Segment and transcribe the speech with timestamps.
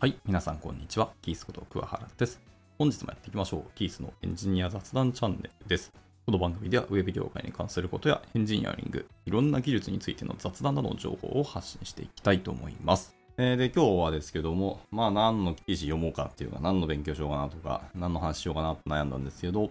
[0.00, 1.10] はい、皆さんこんにちは。
[1.20, 2.40] キースこと桑原です。
[2.78, 3.62] 本日もやっていきましょう。
[3.74, 5.92] キースのエンジニア雑談チャンネルです。
[6.24, 13.14] この番組では Web 業界に関することやエンジニアリング、いろんな技術についての雑談などの情報を発信していきたいと思います。
[13.36, 19.70] えーで、今日はですけども、まあ何の記事読もうかっていうか、何の勉強しようかなとか、何の話しようかなと悩んだんですけど、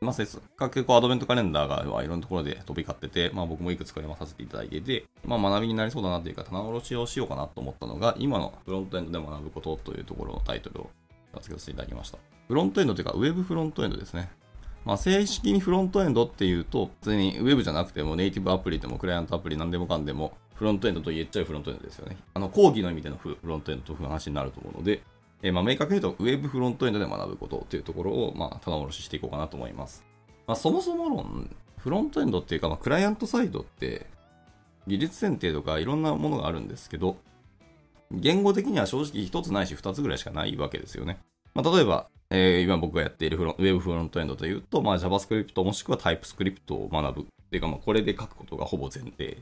[0.00, 0.26] まあ、せっ
[0.56, 10.90] かくこうアドベントカレンダーがいろんなところで飛び交ってて、まあ僕もいくつか読まさせていただいていて、まあ学びになりそうだなというか、棚卸しをしようかなと思ったのが、今のフロントエンドで学ぶことというところのタイトルを
[11.40, 12.18] 付けさせていただきました。
[12.46, 14.30] フロントエンドというか、ウェブフロントエンドですね。
[14.84, 22.16] まあ正式にフロントエンドっていうと、普通にウェブじゃなくてもネイティブアプリでもクライアントアプリ何でもかんでも、フロントエンドと言えちゃうフロントエンドですよね。
[22.34, 25.02] あの、講義の意味でのフロントエンドという話になると思うので、
[25.42, 30.04] えーまあ明確に言うと、ウェブフロントエンドで学ぶことというところを、まあ、棚卸ししていこうかなと思います。
[30.46, 34.06] まあ、そもそも論、フロントエンドっていうか、まあ、クライアントサイドって、
[34.86, 37.16] 技術選定とかいろんなものがあるんですけど、
[38.10, 41.18] 言語的には正直一つないし二つぐらいしかないわけですよね。
[41.54, 47.22] まあ、例えば、えー今僕がやっているフロウェブフロントエンドというと、まあ、JavaScript もしくは TypeScript を学ぶ。
[47.22, 49.38] っていうか、まあ、これで書くことがほぼ前提。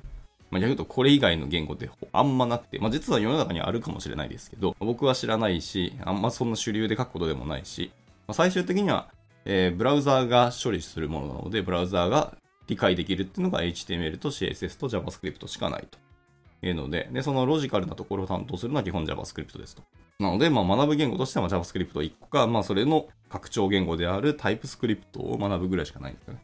[0.50, 7.90] まあ、逆に言うと、これ以外の言語ってあんまなくて、まあ、実は世の中にあるかもしれないですけど、僕は知らないし、あんまそんな主流で書くことでもないし、
[8.26, 9.08] まあ、最終的には、
[9.44, 12.36] えーブラウザーが処理するものなので、ブラウザーが
[12.66, 15.98] 理解できるっていうのが HTML と CSS と JavaScript しかないと
[16.66, 19.82] いうので、で、そのロジカルなところを担当するのは基本 JavaScript ですと。
[20.18, 26.40] なので、まあ、学ぶ言語としては JavaScript1 個か、まあ、それの拡張言語である TypeScript を学ぶぐらいしかないんですよね。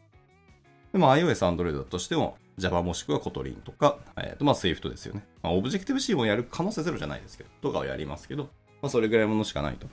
[0.93, 5.25] で、まあ、iOS、Android だとしても Java もしくは Kotlin とか、えーと、まあ、Swift ですよね。
[5.41, 8.43] まあ、Objective-C もやる可能性ゼロじゃないですけど、とかはやりますけど、
[8.81, 9.87] まあ、それぐらいものしかないと。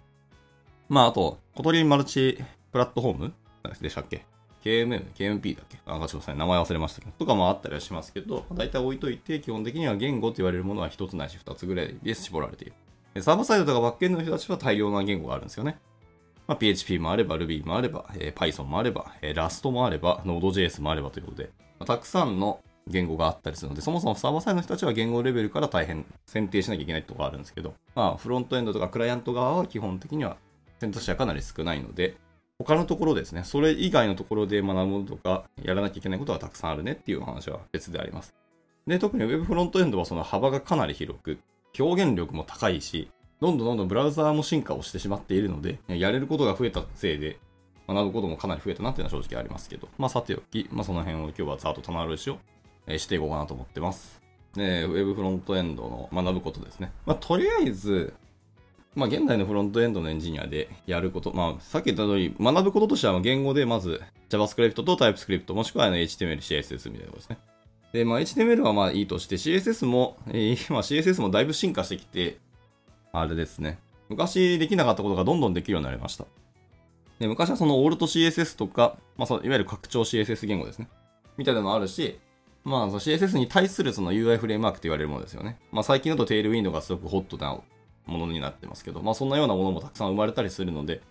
[0.88, 2.38] まあ、あと、Kotlin マルチ
[2.70, 3.32] プラットフォーム
[3.80, 4.26] でしたっけ
[4.62, 5.78] ?KMM、KMP だっけ？
[5.86, 6.36] あ、ごめんなさい。
[6.36, 7.12] 名前忘れましたけど。
[7.18, 12.68] とかもあったりはしますけど、大体置いといて、基本的には言語と言われるものは一つないし二つぐらいで絞られてい
[13.14, 13.22] る。
[13.22, 15.78] サーバーサイドとかバックエンドの人たちは大量な言語があるんですよね。
[16.50, 30.38] まあ、PHP もあれば、Ruby もあれば、えー Python もあれば、えー Rust もあれば、Node.js もあればということで、まあたくさんの言語があったりするので、そもそもサーバーサイドの人たちは言語レベルから大変選定しなきゃいけないところがあるんですけど、まあ、フロントエンドとかクライアント側は基本的には
[30.80, 32.16] 選択肢はかなり少ないので、
[32.58, 38.34] 他のところですね、それ以外のところで学ぶとか、やらなきゃいけないことがたくさんあるねっていう話は別であります。
[38.88, 41.38] で、特に Web フロントエンドはその幅がかなり広く、
[41.78, 43.08] 表現力も高いし、
[43.40, 47.38] どんどんどんどんブラウザーも進化をしてしまっているので、やれることが増えたせいで、
[47.88, 52.38] 学ぶこともかなり増えたなっていうのは正直ありますけど、まあさておき、まあその辺を今日はざっと棚卸しを
[52.98, 54.20] していこうかなと思ってます。
[54.54, 56.92] で、ウェブフロントエンドの学ぶことですね。
[57.06, 58.12] まあとりあえず、
[58.94, 67.38] まあ現代のフロントエンドのエンジニアでやること、まあさっき言った通り、学ぶこととしては言語でまず JavaScript と TypeScript もしくは HTML、CSS みたいなことですね。
[67.92, 72.38] で、まあ HTML はまあいいとして CSS も、えーまあ CSS もだいぶ進化してきて、
[73.12, 73.78] あれですね。
[74.08, 76.26] 昔できなかったことがどんどんできるようになりました。
[77.18, 80.88] で昔はそのオールト CSS とか、まあ、そういわゆる拡張 CSS 言語ですね。
[81.36, 82.18] みたいなのもあるし、
[82.64, 85.58] まあ、CSS に対するその UI フレームワークと言われるものですよね。
[85.70, 87.58] まあ、最近だとテールウィンドがすごくホットな
[88.06, 91.02] ものになってますけど、まあ、そんなようなものもたくさん生まれたりするので、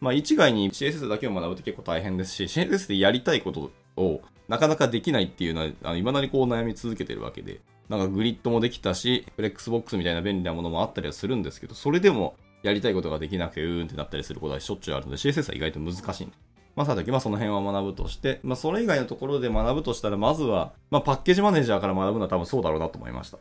[0.00, 16.34] まあ、一概に CSS だけを学ぶと結構大変ですし、CSS でやりたいことをなかなかできないっていうのは、あの未だにこう悩み続けてるわけで、なんかグリッドもできたし、フレックスボックスみたいな便利なものもあったりはするんですけど、それでもやりたいことができなくてうーんってなったりすることはしょっちゅうあるので、CSS は意外と難しいんで。
[16.74, 23.38] まあ、さて、まあ、その辺は学ぶとして、まあ、それ以外のところで学ぶとしたら、まずは、まあ、パッケージマネージャーから学ぶのは多分そうだろうなと思いました。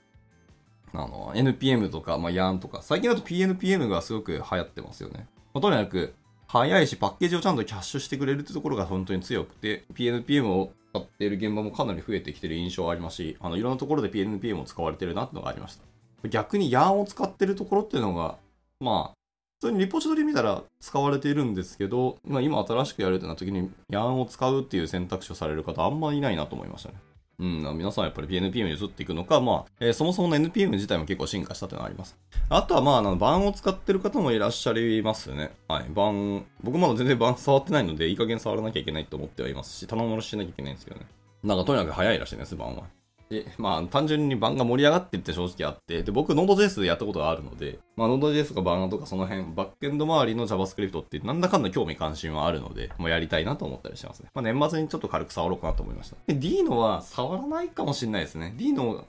[0.93, 5.27] あの、NPM とか、まあ、YARN とか、最近だと PNPM がすごく流行ってますよね。
[5.53, 6.13] まあ、とにかく、
[6.47, 15.83] 早いし、パッケージをちゃんとキャッシュしてくれるってところが本当に強くて、PNPM を使っている現場もかなり増えてきてる印象はありますし、あの、いろんなところで PNPM を使われてるなってのがありました。
[16.27, 18.37] 逆に YARN を使ってるところっていうのが、
[18.79, 19.15] まあ、
[19.61, 26.95] 普通にリポジトリ見たら使われているんですけど、まあ、今新しくやるってなった時に YARN を使うっていう選択肢をされる方あんまりいないなと思いましたね。
[27.37, 32.17] うん、皆さんやっぱり PNPM に移っていくのか、まあ、えーそもそもの NPM 自体も結構進化したというのはあります。
[32.49, 35.51] あとはまあ、あの、バンを使ってる方もいらっしゃいますね。
[35.67, 41.07] はい、バン、僕まだ全然版触ってないので、いい加減触らなきゃいけないと思ってはいますし、頼もろしなきゃいけないんですけどね。
[41.43, 42.83] なんかとにかく早いらしいです、バンは。
[43.29, 54.29] で、まあ、単純にバンが盛り上がってって正直あって、で、僕、Node.js でやったことがあるので、まあ、Node.js とかバンとかその辺、バックエンド周りの JavaScript ってなんだかんだ興味関心はあるので、もうやりたいなと思ったりしますね。
[54.35, 56.17] まあ、年末にちょっと軽く触ろうかなと思いました。
[56.27, 58.53] で、Dino は触らないかもしれないですね。
[58.57, 59.05] Dino、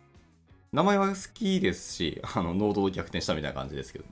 [0.72, 4.04] 名前は好きですし、あの、ノードを逆転したみたいな感じですけど。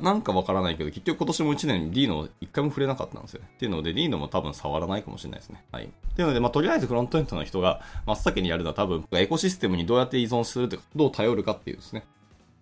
[0.00, 3.48] なんかわからないけど、結局今年も1年に D の一回も触れなかったんですよね。
[3.54, 5.64] っていうので、D のも多分触らないかもしれないですね。
[5.72, 5.84] はい。
[5.84, 12.04] っていうので、まあ、とりあえずフロントエンドの人が真っ先にやるのは多分、エコシステムにどうやって依存するとか、どう頼るかっていうですね。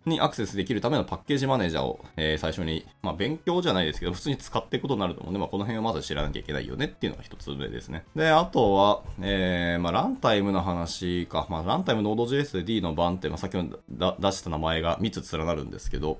[0.07, 8.05] にアクセスできるためのパッケージマネージャーを、えー、最初に、まあ、勉強じゃないですけど、普通に使っていくことになると思うんで、まあ、この辺をまず知らなきゃいけないよねっていうのが一つ目ですね。
[8.15, 11.47] で、あとは、えー、まあ、ランタイムの話か。
[11.51, 16.19] まあ、ランタイム Node.js で D の版って、まあ、先ほど出した名前が3つ連なるんですけど、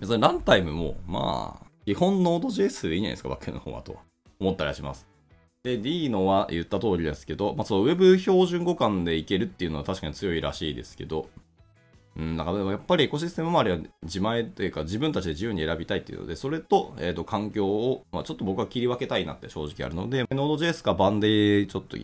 [0.00, 3.98] 別にランタイムも、まあ、基本 Node.js でいいんじゃないですか、バックの方はと
[4.40, 5.06] 思ったりはします。
[5.62, 11.28] で、D のは言った通りですけど、まあ、そう、Web 標準語感でいけるっていうのは確かに強いらしいですけど、
[12.16, 21.96] うん、だからやっぱりエコシステム周りは自前というか自分たちで自由に選びたいっていうので、それと、えっ、ー、と、環境を、まあ、ちょっと僕は切り分けたいなって正直あるので、Node.js か版でちょっと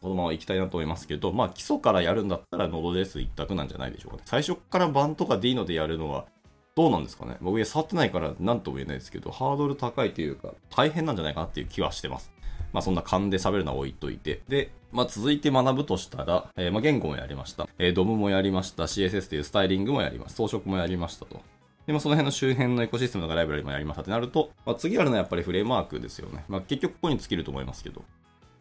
[0.00, 4.22] このまま行きたいなと思いますけど、まあ基礎からやるんだったら Node.js 一択なんじゃないでしょうかね。
[4.26, 6.26] 最初から版とか D のでやるのは
[6.74, 7.36] どうなんですかね？
[7.40, 12.32] 僕触ってないから何とも言えないですけど、ハードル高いというか大変なんじゃないかなっていう気はしてます。
[12.72, 14.40] まあそんな勘で喋るのは置いといて。
[14.48, 17.68] で、まあ続いて学ぶとしたら、えー、まあ言語もやりました。
[17.78, 18.84] えー、ドムもやりました。
[18.84, 20.36] CSS というスタイリングもやります。
[20.36, 21.40] 装飾もやりましたと。
[21.86, 26.44] で、まあ、その辺の周辺のエコシステムとかライブラリもやりましたってなると、まあ、次あるのはやっぱりフレームワークですよね。
[26.48, 28.04] まあ、結局ここに尽きると思いますけど。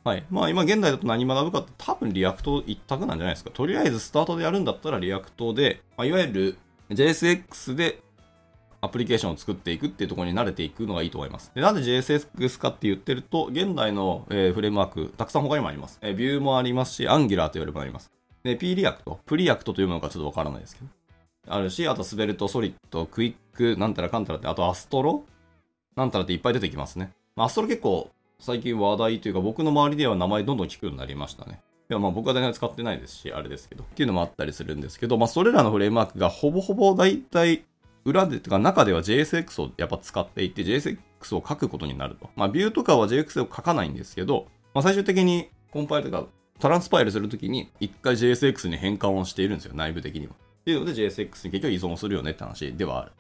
[0.03, 0.25] はい。
[0.31, 3.51] まあ今現代だと何学ぶかって多分 React 一択なんじゃないですか。
[3.51, 6.57] とりあえずスタートでやるんだったら React で、まあ、いわゆる
[6.91, 8.01] JSX で
[8.81, 11.51] アプリケーションを作っていくっていうところに慣れていくのがいいと思います。
[11.53, 15.99] でなんで JSX かって言ってると、現代の、えー、フレームワーク、たくさん他にもあります。
[16.01, 18.11] えー、 Vue もありますし、Angular と言われるもあります。
[18.43, 20.87] で、P リアクト、プリアクトというものかちょっとわからないですけど。
[21.47, 25.23] あるし、あと Svelte、Solid、Qwik、なんたらかんたらって、あと Astro
[25.95, 27.11] なんたらっていっぱい出てきますね。
[27.35, 28.09] まあ、アストロ結構
[28.39, 31.61] 最近話題というか僕の周りでは名前どんどん聞くようになりましたね。
[31.91, 33.83] いやまあ僕は全然使ってないですし、あれですけど。
[33.83, 37.65] っていうのもあったりするんですけど、まあそれらのフレームワークがほぼほぼ大体
[38.05, 40.97] 裏で、とか中では JSX をやっぱ使っていて JSX
[41.35, 42.29] を書くことになると。
[42.37, 46.27] まあ、ビューとかは JX を書かないんですけど、まあ、最終的にコンパイルとか
[46.59, 50.33] トランスパイルするときに一回 JSX に変換をしているんですよ、内部的には。
[50.33, 53.11] っていうので JSX に結局依存するよねって話ではある。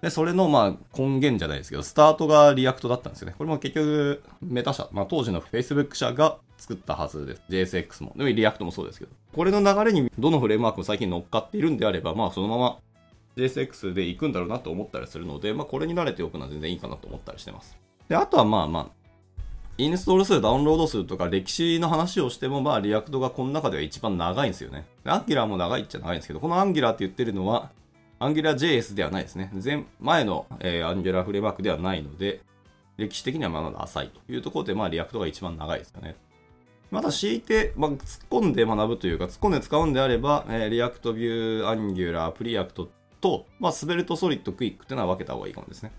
[0.00, 3.34] で、それのまあ根源じゃないですけど、スタートが React だったんですよね。
[3.36, 7.42] これも結局 Meta 社、まあ当時の Facebook 社が作ったはずです。
[7.76, 8.14] JSX も。
[8.16, 9.10] でも React もそうですけど。
[9.34, 12.78] これの流れにどのフレームワークも最近乗っかっているんであれば、まあそのまま
[13.36, 17.76] JSX で行くんだろうなと思ったりするので、まあ、これに慣れておくのは全然いいかなと思ったりしてます。
[18.08, 19.04] で、あとはまあまあ、
[19.76, 24.86] インストール数、ダウンロード数とか歴史の話をしても、まあ、 React がこの中では一番長いんですよね。
[25.04, 27.70] Angular も長いっちゃ長いんですけど、この Angular って言ってるのは、
[28.20, 29.50] AngularJS ではないですね。
[29.62, 32.40] 前、前の、えー、 Angular フレームワークではないので、
[32.96, 36.14] 歴史的にはまだ浅いというところで、まあ、 React が一番長いですよね。
[36.94, 37.98] まあ強いて、まあ、突っ
[38.30, 42.88] 込んで学ぶというか、突っ込んで使うんであれば、えー、 React、Vue、Angular、Preact
[43.20, 45.90] と、まあ、 Svelte、Solid、Qwik っていうのは分けた方がいいかもですね。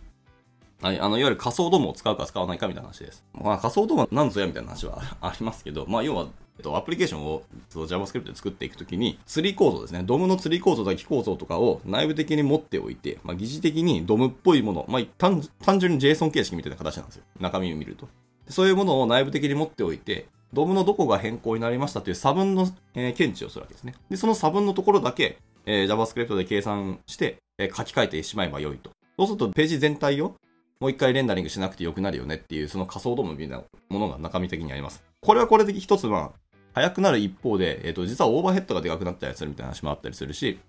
[0.81, 0.99] はい。
[0.99, 3.25] あの、いわゆる仮想 DOM を使うか使わないかみたいな話です。
[3.33, 6.27] まあ、仮想 DOM は何ぞやみたいな話はありますけど、まあ、要は、
[6.57, 10.03] えっと、アプリケーションを JavaScript で作っていくときに、ツリー構造ですね。
[10.03, 15.41] ドムのツリー構造、だけ構造とかを内部的に持っておいて、まあ、疑似的にドムっぽいもの、まあ、単
[15.79, 17.23] 純に JSON 形式みたいな形なんですよ。
[17.41, 18.07] 中身を見ると。
[18.47, 23.93] そういうものを内部的に持っておいて、ドムのどこが変更になりましたという差分の、えー、検知をするわけですね。
[24.09, 28.89] で、その差分のところだけ、えー、JavaScript で計算して、え書き換えてしまえば良いと。
[29.17, 30.35] そうするとページ全体を
[30.79, 35.03] もう一回レンダリングしなくてよくなるよねっていう、その仮想ドームみたいなものが中身的にあります。
[35.21, 36.31] これはこれで一つ、まあ、
[36.73, 40.59] 速くなる一方で、えっ、ー、と、実はオーバーヘッドがでかくなったりするみたいな話もあったりするし、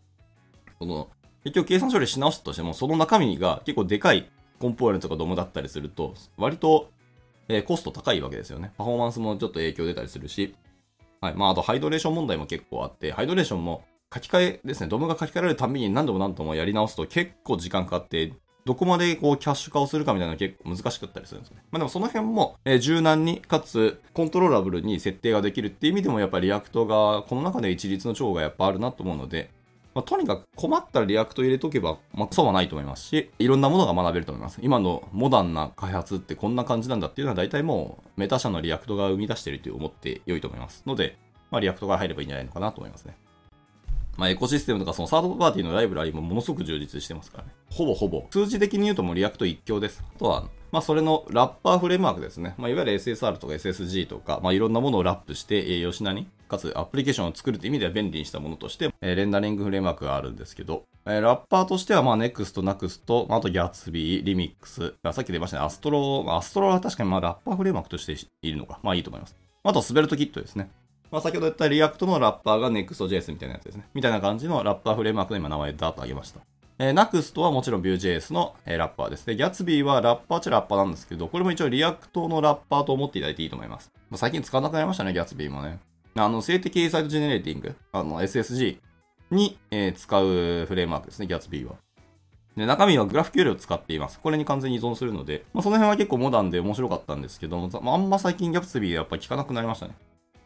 [0.78, 1.08] その、
[1.42, 6.90] 結局計算処理し直したとしても、その中身が結構でかいコンポーネントとかドムだったりすると、割と、
[7.48, 8.72] えー、コスト高いわけですよね。
[8.76, 10.54] パフォーマンスもちょっと影響出たりするし、
[11.20, 11.34] はい。
[11.34, 18.32] まあ、あとハイドレーション問題も結構あって、ハイドレーションも書き換えですね、ドムが書き換えられるたびに何度も何度もやり直すと結構時間かかって、
[18.64, 21.62] どこまでこうキャッシュ化をするかみたいなのが結構難しかったりするんですね。
[21.70, 29.50] まあでもその辺も、え、柔軟に、かつコントローラブルに設定ができるっていう意味でもやっぱり React がこの中で一日の長がやっぱあるなと思うので、
[29.96, 34.58] まあ、とにかく困ったら React 入れとけば、まあ、そうはないと思いますし、いろんなものが学べると思います。
[34.60, 40.82] 今のモダンな開発ってこんな感じなんだっていうのは大体もう Meta 社の React が生み出していると思って良いと思います。
[40.84, 41.16] ので、
[41.50, 43.16] まあ、 React が入ればいいんじゃないのかなと思いますね。
[44.18, 47.52] まあ、エコシステムとかそのサードパーティーのライブラリもものすごく充実してますからね。
[47.70, 48.26] ほぼほぼ。
[48.30, 50.04] 数字的に言うともう React 一強です。
[50.14, 52.54] あとは、まあ、それのラッパーフレームワークですね。
[52.58, 68.80] まあ、いわゆる SSR とか SSG とか、まあ、いろんなものをラップして、えー、よしなに、かつアプリケーションを作るという意味では便利にしたものとして、え、レンダリングフレームワークがあるんですけど、え、ラッパーとしては、まあ、NEXT、NUXT、あと Gatsby、Remix、さっき出ましたね、 Astro、Astro は確かにまあラッパーフレームワークとしているのか。
[68.82, 69.36] まあいいと思います。
[69.62, 70.70] あと、 SvelteKit ですね。
[71.10, 73.84] まあ、先ほど言った React のラッパーが Next.js みたいなやつですね。
[73.94, 76.40] みたいな感じのラッパーフレームワークの今名前ダーッと挙げました。
[76.78, 79.24] えー、 Nuxt はもちろん Vue.js の、えー、ラッパーです。
[79.24, 83.90] で、Gatsby はラッパーっちゃラッパーなんですけど、これも一応 React のラッパーと思っていただいていいと思います。
[84.10, 85.78] まあ、最近使わなくなりましたね、Gatsby もね。
[86.16, 88.78] あの、静的サイトジェネレーティング、あの、SSG
[89.30, 91.74] に、えー使うフレームワークですね、Gatsby は。
[92.56, 94.18] で、中身はグラフ QL を使っています。
[94.18, 99.94] これに完全に依存するので、まあ、その辺は結構モダンで面白かったんですけども、まあ、んま最近 Gatsby やっぱり聞かなくなりましたね。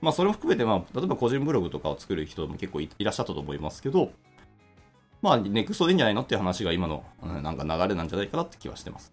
[0.01, 4.11] まあ、それを含めて、まあ、例えば個人ブログとかを作る人も結構いらっしゃったと思いますけど、
[5.23, 9.13] まあ、NEXT でいいんじゃないのっていう話が今の、なんか流れなんじゃないかなって気はしてます。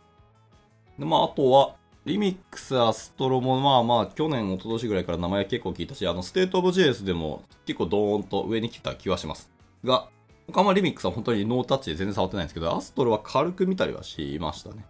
[0.98, 1.76] で、まあ、あとは、
[2.08, 9.52] Remix、Astro も、まあまあ、去年、一昨年ぐらいから名前結構聞いたし、あの、 State of JS でも結構ドーンと上に来た気はします。
[9.84, 10.08] が、
[10.48, 14.86] 他はリミックスは本当にノータッチで全然触ってないんですけど、 Astro は軽く見たりはしましたね。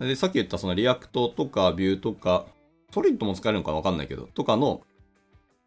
[0.00, 2.46] で、さっき言ったその React とか Vue とか、
[2.94, 4.80] Solid も使えるのかわかんないけど、とかの、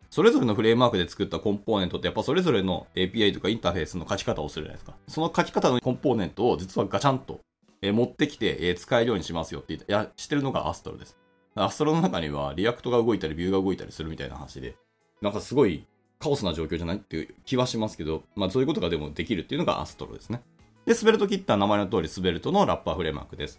[0.09, 4.97] それぞれのフレームワークで作ったコンポーネントってやっぱそれぞれの API とかインターフェースの書き方をするじゃないですか。
[5.07, 7.41] その書き方のコンポーネントを実はガチャンと
[7.81, 11.17] え持ってきて、え使えるようにしますよって言って、いや、してるのが Astro です。
[11.55, 14.75] Astro の中には React が動いたり Vue が動いたりするみたいな話で、
[15.21, 15.85] なんかすごい
[16.19, 20.41] カオスな状況じゃないっていう気はしますけど、まあそういうことがでもできるっていうのが Astro ですね。
[20.85, 23.57] で、 SvelteKit は名前の通り Svelte のラッパーフレームワークです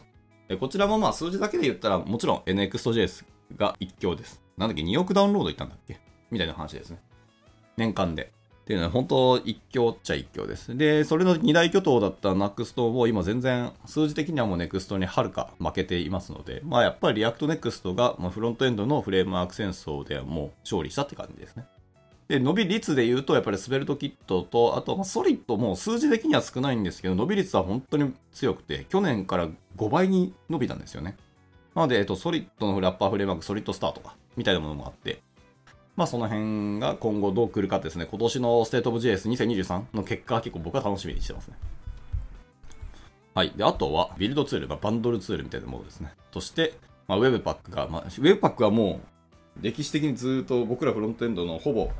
[0.49, 0.59] と。
[0.59, 3.25] こちらもまあ数字だけで言ったらもちろん NXTJS
[3.57, 4.43] が一強です。
[4.57, 6.01] なんだっけ ?2 億ダウンロードいったんだっけ？
[6.31, 7.01] みたいな話ですね。
[7.77, 8.33] 年間で。
[8.69, 10.77] っていうのは本当一強っちゃ一強です。
[10.77, 21.65] で、それの二大巨頭だった NEXT も今全然数字的にはもう NEXT にはるか負けていますので、まあやっぱり React Next がフロントエンドのフレームワーク戦争ではもう勝利したって感じですね。
[22.29, 29.49] で、伸び率で言うと、やっぱりスベルトキットと、あと、ソリッドも数字的には少ないんですけど、伸び率は本当に強くて、去年から
[29.79, 31.17] 5倍に伸びたんですよね。
[31.75, 35.23] なので、えっと、 Solid のラッパーフレームワーク、 SolidStart とか、みたいなものもあって、
[35.99, 41.57] まあその辺が今後どう来るかですね、今年のステートオブ JS2023 の結果は結構僕は楽しみにしてますね。
[43.35, 43.53] はい。
[43.57, 46.13] で、あとは、ビルドツール、まあ、バンドルツールみたいなものですね。
[46.31, 46.75] として、
[47.09, 49.01] まあ、Webpack が、まあ、Webpack はも
[49.61, 51.91] う、歴史的にずっと僕らフロントエンドのほぼ、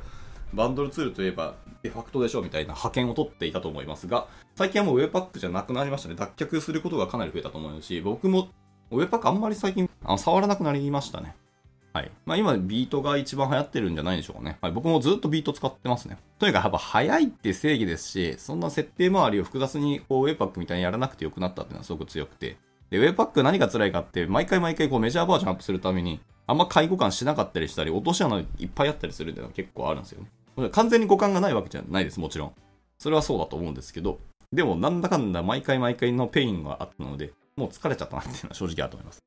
[0.53, 6.15] バンドルツールといえば、デファクトでしょうみたいな覇権を取っていたと思いますが、最近はもう Webpack じゃなくなりましたね。
[6.15, 8.47] 脱却することがかなり増えたと思うし、僕も
[8.91, 11.35] Webpack あんまり最近あの触らなくなりましたね。
[11.93, 12.11] はい。
[12.25, 14.57] まあ今、ビートが一番流行ってるんじゃないでしょうかね。
[14.61, 14.71] はい。
[14.71, 16.17] 僕もずっとビート使ってますね。
[16.37, 22.57] とにかくやっぱ早いって正義ですし、そんな設定周りを複雑にこう、ウェブパックみたいにやらなくてよくなったっていうのはすごく強くて。
[22.89, 30.23] で、ウェブパック何が辛いかって、毎回毎回こうメジャーバージョンアップするために、あんま介護感しなかったりしたり、落とし穴いっぱいあったりするっていうのは結構あるんですよ
[30.57, 30.69] ね。
[30.71, 32.53] 完全に互換がないわけじゃないです、もちろん。
[32.97, 34.19] それはそうだと思うんですけど、
[34.51, 39.19] でもなんだかんだ毎回毎回のペインがあったので、もう疲れちゃったなっていうのは正直あると思います。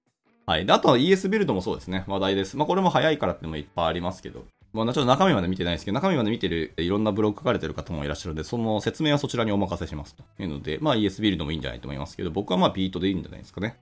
[0.47, 0.67] はい。
[0.67, 2.05] で、あとは ES ビルドもそうですね。
[2.09, 2.57] 話題です。
[2.57, 4.45] まあ、これも早いからってもいっぱいありますけど。
[4.73, 13.77] まあ、ちょっと中身まで見てないですけど、中身まで見てるいろんなブログ書かれてる方もいらっしゃるので、その説明はそちらにお任せしますというので、まあ ES ビルドもいいんじゃないと思いますけど、僕はまあ Vite でいいんじゃないですかね。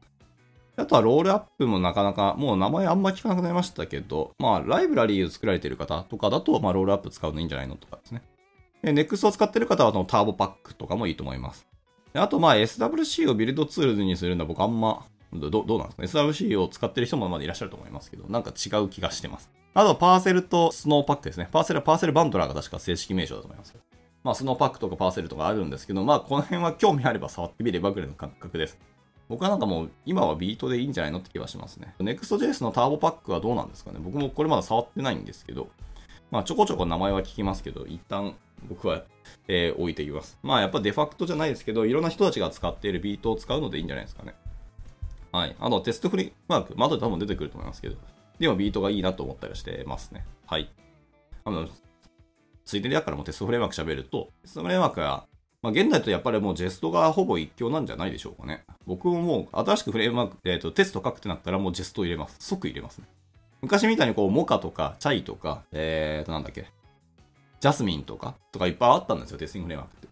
[0.77, 8.23] あとは Rollup もなかなか、もう名前あんま聞かなくなりましたけど、まあライブラリーを作られてる方とかだと、まあ Rollup 使うのいいんじゃないのとかですね。
[8.83, 11.67] で、NEXT を使ってる方はその Turbopack とかもいいと思います。
[12.13, 16.29] であとまあ SWC をビルドツールにするのは僕あんまどどうなんですかね?
[16.37, 19.51] SWC を使ってる人もまだいらっしゃると思いますけど、なんか違う気がしてます。
[19.75, 21.49] あとは、 Parcel と Snowpack ですね。
[21.51, 23.77] Parcel は Parcel バンドラーが確か正式名称だと思います。
[24.25, 28.77] まあ、 Snowpack とか Parcel とかあるんですけど、まあ、この辺は興味あれば触ってみればぐらいの感覚です。
[29.29, 31.95] 僕はなんかもう、今は Vite でいいんじゃないのって気はしますね。
[32.01, 34.01] Next.js の Turbopack はどうなんですかね？
[34.03, 35.69] 僕もこれまだ触ってないんですけど、
[36.33, 38.35] まあ、ちょこちょこ名前は聞きますけど、一旦
[38.69, 39.05] 僕は、
[39.47, 40.37] えー置いていきます。
[40.43, 44.35] まあ、やっぱデファクトじゃないですけど、いろんな人たちが使っている Vite を使うのでいいんじゃないですかね。
[45.33, 45.57] はい。
[45.59, 47.97] あと、テストフレームワーク、まあ、後で多分出てくると思いますけど、
[48.39, 50.25] でも Vite がいいなと思ったりしてますね。
[50.47, 50.71] はい。
[51.45, 51.69] あの、
[52.65, 55.27] ついでにだからもうテストフレームワーク喋ると、テストフレームワークは、
[55.63, 58.65] まあ、現代だとやっぱりもう Jest がほぼ一強なんじゃないでしょうかね。
[58.87, 62.37] 僕ももう新しくフレームワーク、えっ、と、テスト書くってなったらもう Jest 入れます。
[62.39, 63.07] 即入れますね。
[63.61, 66.67] 昔みたいにこう、 Mocha とか、チャイとか、えーと、なんだっけ、
[67.61, 70.10] Jasmine とか、とかいっぱいあったんですよ、テスティングフレームワークって。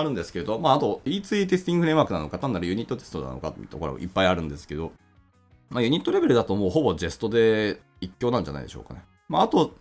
[0.00, 4.92] あるんですけど、まあ、あと E2 テスティングフレームワークなのか、単なるユニットテストなのかっていうところいっぱいあるんですけど、
[5.70, 9.02] まあ、ユニットレベルだともうほぼ Jest で一強なんじゃないでしょうかね。
[9.28, 9.74] まあ、あと、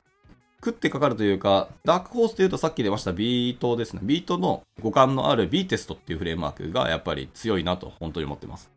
[0.63, 3.99] 食ってかかるというか、ダークホースというとさっき出ました Vite ですね。
[4.03, 8.71] Vite の互換のある B テストっていうフレームワークがやっぱり強いなと本当に思ってます。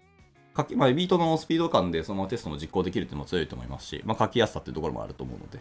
[0.54, 5.60] 書きまあ、 Vite のスピード感でそのままテストも実行できるっていうのも強いと思いますし、まあ、書きやすさっていうところもあると思うので。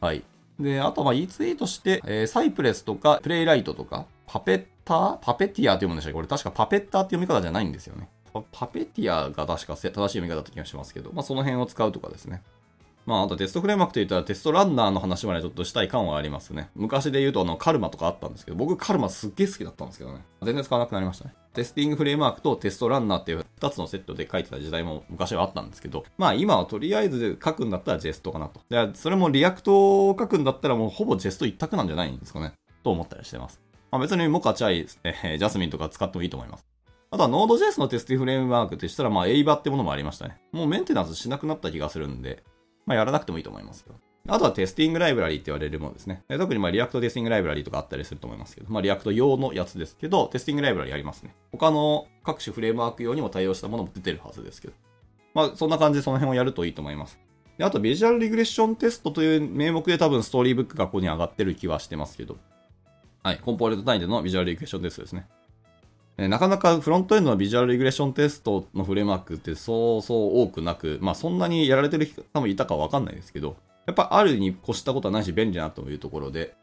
[0.00, 0.22] はい。
[0.60, 5.18] で、あとはまあ E2E として、えー Cypress とか、 Playwright とか、パペッター？
[5.18, 6.14] パペティアって読むんでしたっけ？
[6.14, 8.08] これ確かパペッターって読み方じゃないんですよね。
[8.32, 12.42] パパペティアが確か正しい読み方だった気がしますけど、まあその辺を使うとかですね。
[13.04, 16.70] まあ、あとテストフレームワークといったらテストランナーの話までちょっとしたい感はありますね。
[16.74, 20.24] 昔で言うとあの Karma とかあったんですけど、僕 Karma すっげえ好きだったんですけどね。
[20.42, 21.34] 全然使わなくなりましたね。
[21.54, 28.60] テスティングフレームワークとテストランナーっていう2つのセットで書いてた時代も昔はあったんですけど、まあ今はとりあえず書くんだったら Jest かなと。
[28.68, 32.54] でそれも React を書くんだったらもうほぼ Jest 一択なんじゃないんですかね。
[32.82, 33.60] と思ったりしてます。
[33.90, 36.66] まあ、別に Mocha Chai、えー、 Jasmine とか使ってもいいと思います。
[37.10, 40.40] あとは Node.js のテストフレームワークとしたら、まあ AVA ってものもありましたね。
[40.52, 42.42] もうメンテナンスしなくなった気がするんで、
[42.84, 43.96] まあやらなくてもいいと思いますけど。
[44.28, 46.24] あとはテスティングライブラリーって言われるものですね。
[46.28, 51.34] 特にまあ React Testing Library とかあったりすると思いますけど、まあ React 用のやつですけど、テスティングライブラリありますね。
[51.52, 54.74] 他の各種フレームワーク用にも対応したものも出てるはずですけど。
[55.32, 57.20] まあそんな感じでその辺をやるといいと思います。
[57.56, 62.36] であと、ビジュアルリグレッションテストという名目で多分 Storybook がここに上がってる気はしてますけど。
[63.26, 63.38] はい。
[63.38, 65.26] コンポーネント単位でのビジュアルリグレッションテストですね。
[66.16, 73.56] なかなかフロントエンドのビジュアルリグレッションテストのフレームワークってそうそう多くなく、まあそんなにやられてる方もいたかわかんないですけど、
[73.86, 76.54] やっぱあるに越したことはないし便利なというところで、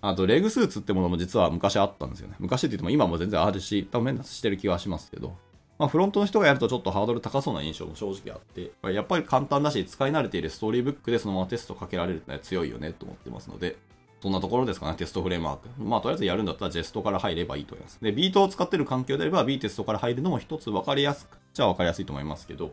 [0.00, 2.36] あとレグスーツってものも実は昔あったんですよね。
[2.38, 5.36] 昔って言っても今も全然あるし、多分メンテナンスしてる気はしますけど、
[5.76, 13.76] まあフロントの人がやるとちょっとハードル高そうな印象も正直あって、やっぱり簡単だし使い慣れているストーリーブックでそのままテストかけられるって強いよねと思ってますので、
[14.22, 15.68] そんなところですかね、テストフレームワーク。
[15.82, 17.98] まあ、とりあえずやるんだったらジェストから入ればいいと思います。
[18.00, 22.72] で、ビートを使ってる環境であれば、B テストから入るのも一つ分かりやすくじゃあ分かりやすいと思いますけど、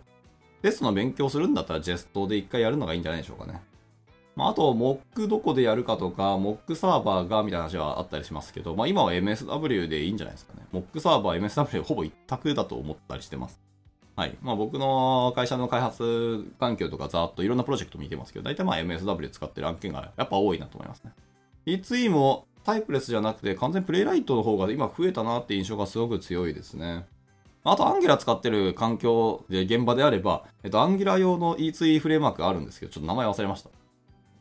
[0.61, 3.63] テストの勉強するんだったらジェストで一回やるのがいいんじゃないでしょうかね。
[4.35, 10.67] まあ、あと、モックどこでやるかとか、モックサーバーがみたいな話はあったりしますけど、まあ、今は MSW でいいんじゃないですかね。
[10.71, 13.59] モックサーバー、MSW ほぼ一択だと思ったりしてます。
[14.15, 14.37] はい。
[14.41, 21.11] まあ、僕の会社の開発環境とかざーっといろんなプロジェクト見てますけど、大体まあ MSW 使ってる案件がやっぱ多いなと思いますね。
[21.65, 27.05] E2E もタイプレスじゃなくて完全プレイライトの方が今増えたなって印象がすごく強いですね。
[27.63, 33.69] あと、アンギュラ使ってる環境で現場であれば、えっと、アンギュラ用の E2E フレームワークがあるんですけど、ちょっと名前忘れました。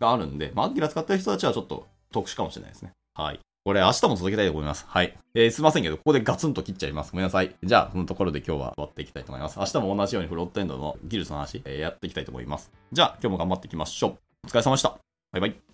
[0.01, 2.93] があるんで、まあ、アンギュラ使ってる人たちはちょっと特殊かもしれないですね。
[3.15, 3.41] はい。
[3.65, 4.87] これ明日も続けたいと思います。
[4.89, 5.19] はい。
[5.35, 7.13] えー、すいませんけど、ここでガツンと切っちゃいます。
[7.13, 7.55] ごめんなさい。
[7.63, 9.59] じゃあ、このところで今日は終わっていきたいと思います。
[9.59, 12.71] 明日も同じようにフロントエンドの技術の話、えー、やっていきたいと思います。
[12.93, 14.19] じゃあ、今日も頑張っていきましょう。
[14.47, 14.97] お疲れ様でした。
[15.33, 15.68] バイバイ。